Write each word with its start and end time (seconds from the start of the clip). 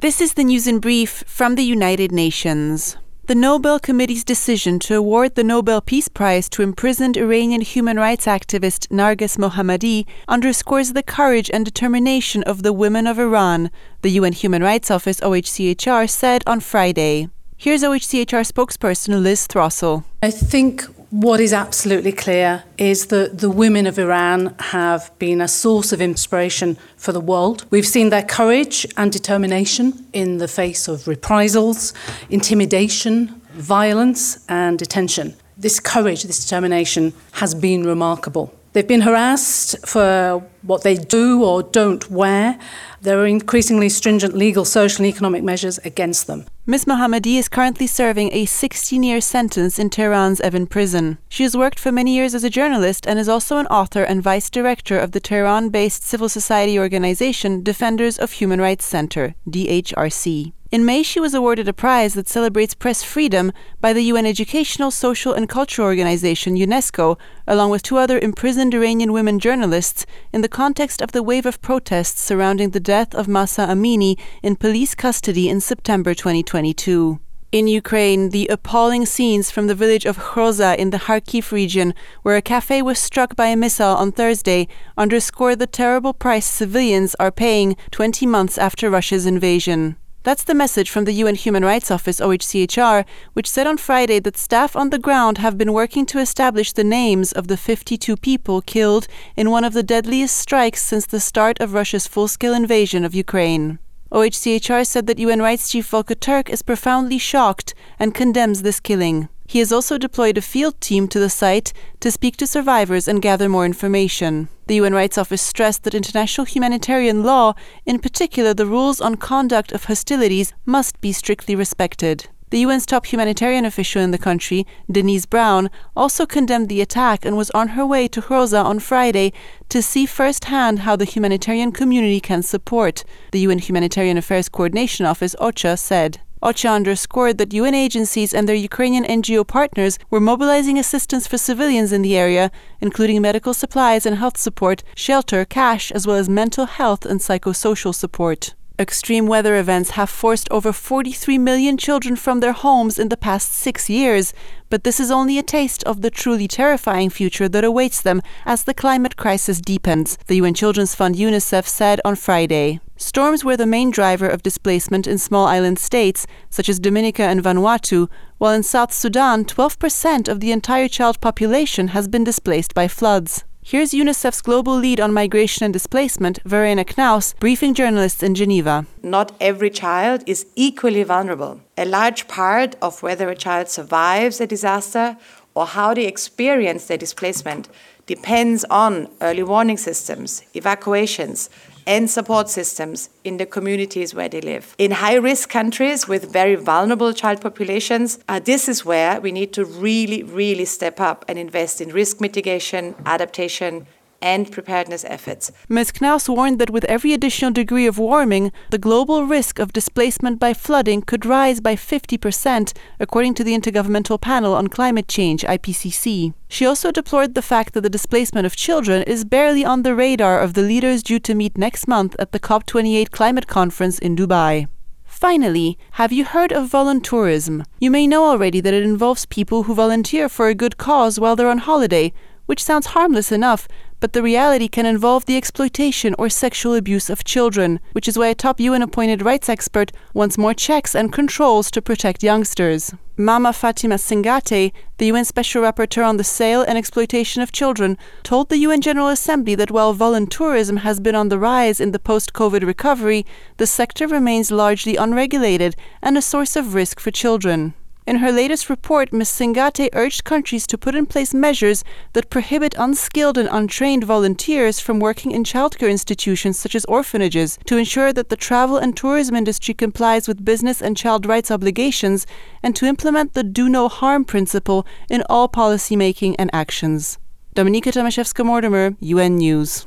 This 0.00 0.22
is 0.22 0.32
the 0.32 0.44
news 0.44 0.66
in 0.66 0.78
brief 0.78 1.24
from 1.26 1.56
the 1.56 1.62
United 1.62 2.10
Nations. 2.10 2.96
The 3.26 3.34
Nobel 3.34 3.78
Committee's 3.78 4.24
decision 4.24 4.78
to 4.78 4.96
award 4.96 5.34
the 5.34 5.44
Nobel 5.44 5.82
Peace 5.82 6.08
Prize 6.08 6.48
to 6.48 6.62
imprisoned 6.62 7.18
Iranian 7.18 7.60
human 7.60 7.98
rights 7.98 8.24
activist 8.24 8.88
Narges 8.88 9.36
Mohammadi 9.36 10.06
underscores 10.26 10.94
the 10.94 11.02
courage 11.02 11.50
and 11.52 11.66
determination 11.66 12.42
of 12.44 12.62
the 12.62 12.72
women 12.72 13.06
of 13.06 13.18
Iran, 13.18 13.70
the 14.00 14.12
UN 14.12 14.32
Human 14.32 14.62
Rights 14.62 14.90
Office 14.90 15.20
OHCHR 15.20 16.08
said 16.08 16.42
on 16.46 16.60
Friday. 16.60 17.28
Here's 17.58 17.82
OHCHR 17.82 18.50
spokesperson 18.50 19.22
Liz 19.22 19.46
Throssell. 19.46 20.04
I 20.22 20.30
think 20.30 20.82
what 21.10 21.40
is 21.40 21.52
absolutely 21.52 22.12
clear 22.12 22.62
is 22.78 23.06
that 23.06 23.38
the 23.38 23.50
women 23.50 23.86
of 23.86 23.98
Iran 23.98 24.54
have 24.60 25.10
been 25.18 25.40
a 25.40 25.48
source 25.48 25.92
of 25.92 26.00
inspiration 26.00 26.78
for 26.96 27.10
the 27.10 27.20
world. 27.20 27.64
We've 27.70 27.86
seen 27.86 28.10
their 28.10 28.22
courage 28.22 28.86
and 28.96 29.10
determination 29.10 30.06
in 30.12 30.38
the 30.38 30.46
face 30.46 30.86
of 30.86 31.08
reprisals, 31.08 31.92
intimidation, 32.30 33.40
violence, 33.54 34.44
and 34.48 34.78
detention. 34.78 35.34
This 35.58 35.80
courage, 35.80 36.22
this 36.22 36.44
determination 36.44 37.12
has 37.32 37.56
been 37.56 37.84
remarkable. 37.84 38.54
They've 38.72 38.86
been 38.86 39.00
harassed 39.00 39.84
for 39.84 40.44
what 40.62 40.82
they 40.82 40.94
do 40.94 41.42
or 41.44 41.62
don't 41.62 42.10
wear. 42.10 42.58
There 43.00 43.18
are 43.20 43.26
increasingly 43.26 43.88
stringent 43.88 44.34
legal, 44.34 44.64
social, 44.64 45.04
and 45.04 45.14
economic 45.14 45.42
measures 45.42 45.78
against 45.78 46.26
them. 46.26 46.46
Ms. 46.66 46.84
Mohammadi 46.84 47.38
is 47.38 47.48
currently 47.48 47.86
serving 47.86 48.32
a 48.32 48.44
16 48.44 49.02
year 49.02 49.20
sentence 49.20 49.78
in 49.78 49.90
Tehran's 49.90 50.40
Evin 50.40 50.68
prison. 50.68 51.18
She 51.28 51.42
has 51.42 51.56
worked 51.56 51.78
for 51.78 51.90
many 51.90 52.14
years 52.14 52.34
as 52.34 52.44
a 52.44 52.50
journalist 52.50 53.06
and 53.06 53.18
is 53.18 53.28
also 53.28 53.56
an 53.56 53.66
author 53.66 54.04
and 54.04 54.22
vice 54.22 54.50
director 54.50 54.98
of 54.98 55.12
the 55.12 55.20
Tehran 55.20 55.70
based 55.70 56.02
civil 56.02 56.28
society 56.28 56.78
organization 56.78 57.62
Defenders 57.62 58.18
of 58.18 58.32
Human 58.32 58.60
Rights 58.60 58.84
Center, 58.84 59.34
DHRC. 59.48 60.52
In 60.70 60.84
May, 60.84 61.02
she 61.02 61.18
was 61.18 61.34
awarded 61.34 61.66
a 61.66 61.72
prize 61.72 62.14
that 62.14 62.28
celebrates 62.28 62.74
press 62.74 63.02
freedom 63.02 63.50
by 63.80 63.92
the 63.92 64.02
UN 64.02 64.24
Educational, 64.24 64.92
Social 64.92 65.32
and 65.32 65.48
Cultural 65.48 65.88
Organization, 65.88 66.54
UNESCO, 66.54 67.18
along 67.48 67.70
with 67.70 67.82
two 67.82 67.96
other 67.96 68.20
imprisoned 68.20 68.72
Iranian 68.72 69.12
women 69.12 69.40
journalists, 69.40 70.06
in 70.32 70.42
the 70.42 70.48
context 70.50 71.00
of 71.00 71.12
the 71.12 71.22
wave 71.22 71.46
of 71.46 71.62
protests 71.62 72.20
surrounding 72.20 72.70
the 72.70 72.80
death 72.80 73.14
of 73.14 73.26
Mahsa 73.26 73.66
Amini 73.66 74.18
in 74.42 74.56
police 74.56 74.94
custody 74.94 75.48
in 75.48 75.60
September 75.60 76.12
2022. 76.12 77.18
In 77.52 77.66
Ukraine, 77.66 78.30
the 78.30 78.46
appalling 78.46 79.06
scenes 79.06 79.50
from 79.50 79.66
the 79.66 79.74
village 79.74 80.04
of 80.04 80.18
Hroza 80.18 80.76
in 80.76 80.90
the 80.90 80.98
Kharkiv 80.98 81.50
region, 81.50 81.94
where 82.22 82.36
a 82.36 82.42
cafe 82.42 82.80
was 82.80 82.98
struck 82.98 83.34
by 83.34 83.46
a 83.46 83.56
missile 83.56 83.96
on 83.96 84.12
Thursday, 84.12 84.68
underscore 84.96 85.56
the 85.56 85.66
terrible 85.66 86.12
price 86.12 86.46
civilians 86.46 87.16
are 87.18 87.32
paying 87.32 87.76
20 87.90 88.24
months 88.26 88.56
after 88.56 88.88
Russia's 88.88 89.26
invasion. 89.26 89.96
That's 90.22 90.44
the 90.44 90.52
message 90.52 90.90
from 90.90 91.06
the 91.06 91.14
UN 91.14 91.34
Human 91.34 91.64
Rights 91.64 91.90
Office 91.90 92.20
OHCHR, 92.20 93.06
which 93.32 93.48
said 93.48 93.66
on 93.66 93.78
Friday 93.78 94.18
that 94.18 94.36
staff 94.36 94.76
on 94.76 94.90
the 94.90 94.98
ground 94.98 95.38
have 95.38 95.56
been 95.56 95.72
working 95.72 96.04
to 96.06 96.18
establish 96.18 96.74
the 96.74 96.84
names 96.84 97.32
of 97.32 97.48
the 97.48 97.56
52 97.56 98.18
people 98.18 98.60
killed 98.60 99.08
in 99.34 99.50
one 99.50 99.64
of 99.64 99.72
the 99.72 99.82
deadliest 99.82 100.36
strikes 100.36 100.82
since 100.82 101.06
the 101.06 101.20
start 101.20 101.58
of 101.58 101.72
Russia's 101.72 102.06
full 102.06 102.28
scale 102.28 102.52
invasion 102.52 103.02
of 103.02 103.14
Ukraine. 103.14 103.78
OHCHR 104.12 104.86
said 104.86 105.06
that 105.06 105.18
UN 105.18 105.40
Rights 105.40 105.70
Chief 105.70 105.86
Volker 105.86 106.14
Turk 106.14 106.50
is 106.50 106.60
profoundly 106.60 107.16
shocked 107.16 107.72
and 107.98 108.14
condemns 108.14 108.60
this 108.60 108.78
killing. 108.78 109.30
He 109.50 109.58
has 109.58 109.72
also 109.72 109.98
deployed 109.98 110.38
a 110.38 110.42
field 110.42 110.80
team 110.80 111.08
to 111.08 111.18
the 111.18 111.28
site 111.28 111.72
to 111.98 112.12
speak 112.12 112.36
to 112.36 112.46
survivors 112.46 113.08
and 113.08 113.20
gather 113.20 113.48
more 113.48 113.66
information. 113.66 114.48
The 114.68 114.76
UN 114.76 114.94
Rights 114.94 115.18
Office 115.18 115.42
stressed 115.42 115.82
that 115.82 115.92
international 115.92 116.44
humanitarian 116.44 117.24
law, 117.24 117.54
in 117.84 117.98
particular 117.98 118.54
the 118.54 118.64
rules 118.64 119.00
on 119.00 119.16
conduct 119.16 119.72
of 119.72 119.86
hostilities, 119.86 120.52
must 120.66 121.00
be 121.00 121.10
strictly 121.10 121.56
respected. 121.56 122.28
The 122.50 122.62
UN's 122.62 122.86
top 122.86 123.06
humanitarian 123.06 123.64
official 123.64 124.00
in 124.00 124.12
the 124.12 124.18
country, 124.18 124.68
Denise 124.88 125.26
Brown, 125.26 125.68
also 125.96 126.26
condemned 126.26 126.68
the 126.68 126.80
attack 126.80 127.24
and 127.24 127.36
was 127.36 127.50
on 127.50 127.70
her 127.70 127.84
way 127.84 128.06
to 128.06 128.22
Hroza 128.22 128.64
on 128.64 128.78
Friday 128.78 129.32
to 129.68 129.82
see 129.82 130.06
firsthand 130.06 130.80
how 130.86 130.94
the 130.94 131.04
humanitarian 131.04 131.72
community 131.72 132.20
can 132.20 132.44
support, 132.44 133.02
the 133.32 133.40
UN 133.40 133.58
Humanitarian 133.58 134.16
Affairs 134.16 134.48
Coordination 134.48 135.06
Office, 135.06 135.34
OCHA, 135.40 135.76
said. 135.76 136.20
OCHA 136.42 136.72
underscored 136.72 137.36
that 137.36 137.52
UN 137.52 137.74
agencies 137.74 138.32
and 138.32 138.48
their 138.48 138.56
Ukrainian 138.56 139.04
NGO 139.04 139.46
partners 139.46 139.98
were 140.08 140.20
mobilizing 140.20 140.78
assistance 140.78 141.26
for 141.26 141.36
civilians 141.36 141.92
in 141.92 142.00
the 142.00 142.16
area, 142.16 142.50
including 142.80 143.20
medical 143.20 143.52
supplies 143.52 144.06
and 144.06 144.16
health 144.16 144.38
support, 144.38 144.82
shelter, 144.94 145.44
cash, 145.44 145.92
as 145.92 146.06
well 146.06 146.16
as 146.16 146.30
mental 146.30 146.64
health 146.64 147.04
and 147.04 147.20
psychosocial 147.20 147.94
support. 147.94 148.54
Extreme 148.80 149.26
weather 149.26 149.56
events 149.56 149.90
have 149.90 150.08
forced 150.08 150.48
over 150.50 150.72
43 150.72 151.36
million 151.36 151.76
children 151.76 152.16
from 152.16 152.40
their 152.40 152.54
homes 152.54 152.98
in 152.98 153.10
the 153.10 153.16
past 153.18 153.52
six 153.52 153.90
years, 153.90 154.32
but 154.70 154.84
this 154.84 154.98
is 154.98 155.10
only 155.10 155.36
a 155.36 155.42
taste 155.42 155.84
of 155.84 156.00
the 156.00 156.08
truly 156.08 156.48
terrifying 156.48 157.10
future 157.10 157.46
that 157.46 157.62
awaits 157.62 158.00
them 158.00 158.22
as 158.46 158.64
the 158.64 158.72
climate 158.72 159.18
crisis 159.18 159.60
deepens, 159.60 160.16
the 160.28 160.36
UN 160.36 160.54
Children's 160.54 160.94
Fund 160.94 161.16
UNICEF 161.16 161.68
said 161.68 162.00
on 162.06 162.16
Friday. 162.16 162.80
Storms 162.96 163.44
were 163.44 163.56
the 163.58 163.66
main 163.66 163.90
driver 163.90 164.26
of 164.30 164.42
displacement 164.42 165.06
in 165.06 165.18
small 165.18 165.44
island 165.46 165.78
states, 165.78 166.26
such 166.48 166.70
as 166.70 166.80
Dominica 166.80 167.24
and 167.24 167.42
Vanuatu, 167.42 168.08
while 168.38 168.54
in 168.54 168.62
South 168.62 168.94
Sudan, 168.94 169.44
12% 169.44 170.26
of 170.26 170.40
the 170.40 170.52
entire 170.52 170.88
child 170.88 171.20
population 171.20 171.88
has 171.88 172.08
been 172.08 172.24
displaced 172.24 172.72
by 172.72 172.88
floods. 172.88 173.44
Here's 173.62 173.92
UNICEF's 173.92 174.40
global 174.40 174.74
lead 174.74 175.00
on 175.00 175.12
migration 175.12 175.64
and 175.64 175.72
displacement, 175.72 176.40
Verena 176.46 176.82
Knaus, 176.82 177.38
briefing 177.38 177.74
journalists 177.74 178.22
in 178.22 178.34
Geneva. 178.34 178.86
Not 179.02 179.32
every 179.38 179.68
child 179.68 180.24
is 180.26 180.46
equally 180.56 181.02
vulnerable. 181.02 181.60
A 181.76 181.84
large 181.84 182.26
part 182.26 182.74
of 182.80 183.02
whether 183.02 183.28
a 183.28 183.36
child 183.36 183.68
survives 183.68 184.40
a 184.40 184.46
disaster 184.46 185.18
or 185.54 185.66
how 185.66 185.92
they 185.92 186.06
experience 186.06 186.86
their 186.86 186.96
displacement 186.96 187.68
depends 188.06 188.64
on 188.70 189.08
early 189.20 189.42
warning 189.42 189.76
systems, 189.76 190.42
evacuations, 190.54 191.50
and 191.90 192.08
support 192.08 192.48
systems 192.48 193.10
in 193.24 193.36
the 193.36 193.44
communities 193.44 194.14
where 194.14 194.28
they 194.28 194.40
live. 194.40 194.76
In 194.78 194.92
high 194.92 195.16
risk 195.16 195.48
countries 195.48 196.06
with 196.06 196.32
very 196.32 196.54
vulnerable 196.54 197.12
child 197.12 197.40
populations, 197.40 198.20
uh, 198.28 198.38
this 198.38 198.68
is 198.68 198.84
where 198.84 199.20
we 199.20 199.32
need 199.32 199.52
to 199.54 199.64
really, 199.64 200.22
really 200.22 200.64
step 200.64 201.00
up 201.00 201.24
and 201.26 201.36
invest 201.36 201.80
in 201.80 201.88
risk 201.88 202.20
mitigation, 202.20 202.94
adaptation, 203.04 203.88
and 204.22 204.50
preparedness 204.50 205.04
efforts. 205.04 205.50
Ms. 205.68 205.92
Knaus 205.92 206.28
warned 206.28 206.58
that 206.58 206.70
with 206.70 206.84
every 206.84 207.12
additional 207.12 207.50
degree 207.50 207.86
of 207.86 207.98
warming, 207.98 208.52
the 208.70 208.78
global 208.78 209.24
risk 209.24 209.58
of 209.58 209.72
displacement 209.72 210.38
by 210.38 210.54
flooding 210.54 211.02
could 211.02 211.26
rise 211.26 211.60
by 211.60 211.76
50%, 211.76 212.72
according 212.98 213.34
to 213.34 213.44
the 213.44 213.56
Intergovernmental 213.56 214.20
Panel 214.20 214.54
on 214.54 214.68
Climate 214.68 215.08
Change, 215.08 215.42
IPCC. 215.42 216.34
She 216.48 216.66
also 216.66 216.90
deplored 216.90 217.34
the 217.34 217.42
fact 217.42 217.74
that 217.74 217.82
the 217.82 217.90
displacement 217.90 218.46
of 218.46 218.56
children 218.56 219.02
is 219.04 219.24
barely 219.24 219.64
on 219.64 219.82
the 219.82 219.94
radar 219.94 220.40
of 220.40 220.54
the 220.54 220.62
leaders 220.62 221.02
due 221.02 221.20
to 221.20 221.34
meet 221.34 221.56
next 221.56 221.86
month 221.86 222.16
at 222.18 222.32
the 222.32 222.40
COP28 222.40 223.10
climate 223.10 223.46
conference 223.46 223.98
in 223.98 224.16
Dubai. 224.16 224.66
Finally, 225.04 225.76
have 225.92 226.12
you 226.12 226.24
heard 226.24 226.50
of 226.50 226.70
voluntourism? 226.70 227.62
You 227.78 227.90
may 227.90 228.06
know 228.06 228.24
already 228.24 228.60
that 228.60 228.72
it 228.72 228.82
involves 228.82 229.26
people 229.26 229.64
who 229.64 229.74
volunteer 229.74 230.28
for 230.28 230.48
a 230.48 230.54
good 230.54 230.78
cause 230.78 231.20
while 231.20 231.36
they're 231.36 231.50
on 231.50 231.58
holiday, 231.58 232.12
which 232.46 232.64
sounds 232.64 232.86
harmless 232.86 233.30
enough, 233.30 233.68
but 234.00 234.14
the 234.14 234.22
reality 234.22 234.66
can 234.66 234.86
involve 234.86 235.26
the 235.26 235.36
exploitation 235.36 236.14
or 236.18 236.28
sexual 236.28 236.74
abuse 236.74 237.08
of 237.08 237.22
children, 237.22 237.78
which 237.92 238.08
is 238.08 238.18
why 238.18 238.28
a 238.28 238.34
top 238.34 238.58
UN 238.58 238.82
appointed 238.82 239.22
rights 239.22 239.48
expert 239.48 239.92
wants 240.14 240.38
more 240.38 240.54
checks 240.54 240.94
and 240.94 241.12
controls 241.12 241.70
to 241.70 241.82
protect 241.82 242.22
youngsters. 242.22 242.92
Mama 243.16 243.52
Fatima 243.52 243.96
Singhateh, 243.96 244.72
the 244.96 245.06
UN 245.06 245.26
Special 245.26 245.62
Rapporteur 245.62 246.06
on 246.06 246.16
the 246.16 246.24
sale 246.24 246.62
and 246.62 246.78
exploitation 246.78 247.42
of 247.42 247.52
children, 247.52 247.98
told 248.22 248.48
the 248.48 248.56
UN 248.58 248.80
General 248.80 249.08
Assembly 249.08 249.54
that 249.54 249.70
while 249.70 249.94
voluntourism 249.94 250.78
has 250.78 251.00
been 251.00 251.14
on 251.14 251.28
the 251.28 251.38
rise 251.38 251.80
in 251.80 251.92
the 251.92 251.98
post 251.98 252.32
COVID 252.32 252.66
recovery, 252.66 253.26
the 253.58 253.66
sector 253.66 254.06
remains 254.06 254.50
largely 254.50 254.96
unregulated 254.96 255.76
and 256.00 256.16
a 256.16 256.22
source 256.22 256.56
of 256.56 256.74
risk 256.74 256.98
for 256.98 257.10
children. 257.10 257.74
In 258.10 258.16
her 258.16 258.32
latest 258.32 258.68
report, 258.68 259.12
Ms. 259.12 259.28
Singhateh 259.28 259.90
urged 259.92 260.24
countries 260.24 260.66
to 260.66 260.76
put 260.76 260.96
in 260.96 261.06
place 261.06 261.32
measures 261.32 261.84
that 262.12 262.28
prohibit 262.28 262.74
unskilled 262.76 263.38
and 263.38 263.48
untrained 263.52 264.02
volunteers 264.02 264.80
from 264.80 264.98
working 264.98 265.30
in 265.30 265.44
childcare 265.44 265.88
institutions 265.88 266.58
such 266.58 266.74
as 266.74 266.84
orphanages 266.86 267.56
to 267.66 267.76
ensure 267.76 268.12
that 268.12 268.28
the 268.28 268.36
travel 268.36 268.78
and 268.78 268.96
tourism 268.96 269.36
industry 269.36 269.74
complies 269.74 270.26
with 270.26 270.44
business 270.44 270.82
and 270.82 270.96
child 270.96 271.24
rights 271.24 271.52
obligations 271.52 272.26
and 272.64 272.74
to 272.74 272.84
implement 272.84 273.34
the 273.34 273.44
do 273.44 273.68
no 273.68 273.86
harm 273.86 274.24
principle 274.24 274.84
in 275.08 275.22
all 275.30 275.46
policy 275.46 275.94
making 275.94 276.34
and 276.34 276.50
actions. 276.52 277.16
Dominika 277.54 277.92
Tomaszewska 277.92 278.44
Mortimer, 278.44 278.96
UN 278.98 279.36
News. 279.36 279.86